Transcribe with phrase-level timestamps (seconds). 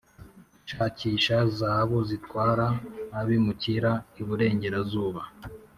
[0.69, 2.65] shakisha zahabu zitwara
[3.19, 5.21] abimukira iburengerazuba